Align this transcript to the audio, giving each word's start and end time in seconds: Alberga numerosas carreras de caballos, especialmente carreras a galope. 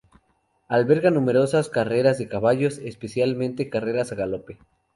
Alberga 0.67 1.11
numerosas 1.11 1.69
carreras 1.69 2.17
de 2.17 2.27
caballos, 2.27 2.79
especialmente 2.79 3.69
carreras 3.69 4.11
a 4.11 4.15
galope. 4.15 4.57